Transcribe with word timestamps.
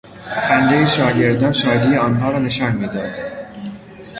خندهی 0.41 0.87
شاگردان 0.87 1.51
شادی 1.51 1.95
آنها 1.95 2.31
را 2.31 2.39
نشان 2.39 2.71
میداد. 2.75 3.11